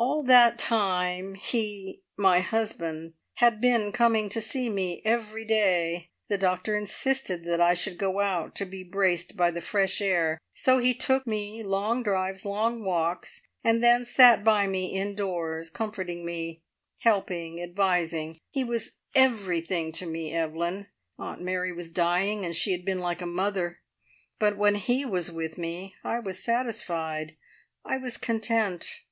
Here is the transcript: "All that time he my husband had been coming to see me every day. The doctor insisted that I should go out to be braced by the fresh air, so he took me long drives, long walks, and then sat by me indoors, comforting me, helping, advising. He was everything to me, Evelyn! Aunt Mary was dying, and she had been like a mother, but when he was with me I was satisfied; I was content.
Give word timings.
"All 0.00 0.24
that 0.24 0.58
time 0.58 1.34
he 1.36 2.02
my 2.16 2.40
husband 2.40 3.12
had 3.34 3.60
been 3.60 3.92
coming 3.92 4.28
to 4.30 4.40
see 4.40 4.68
me 4.68 5.00
every 5.04 5.44
day. 5.44 6.10
The 6.26 6.36
doctor 6.36 6.76
insisted 6.76 7.44
that 7.44 7.60
I 7.60 7.72
should 7.74 7.96
go 7.96 8.18
out 8.18 8.56
to 8.56 8.64
be 8.64 8.82
braced 8.82 9.36
by 9.36 9.52
the 9.52 9.60
fresh 9.60 10.00
air, 10.00 10.40
so 10.52 10.78
he 10.78 10.92
took 10.92 11.28
me 11.28 11.62
long 11.62 12.02
drives, 12.02 12.44
long 12.44 12.82
walks, 12.84 13.40
and 13.62 13.80
then 13.84 14.04
sat 14.04 14.42
by 14.42 14.66
me 14.66 14.94
indoors, 14.94 15.70
comforting 15.70 16.24
me, 16.26 16.64
helping, 17.02 17.62
advising. 17.62 18.38
He 18.50 18.64
was 18.64 18.96
everything 19.14 19.92
to 19.92 20.06
me, 20.06 20.32
Evelyn! 20.34 20.88
Aunt 21.20 21.40
Mary 21.40 21.72
was 21.72 21.88
dying, 21.88 22.44
and 22.44 22.56
she 22.56 22.72
had 22.72 22.84
been 22.84 22.98
like 22.98 23.22
a 23.22 23.26
mother, 23.26 23.78
but 24.40 24.56
when 24.58 24.74
he 24.74 25.04
was 25.06 25.30
with 25.30 25.56
me 25.56 25.94
I 26.02 26.18
was 26.18 26.42
satisfied; 26.42 27.36
I 27.84 27.96
was 27.98 28.16
content. 28.16 29.02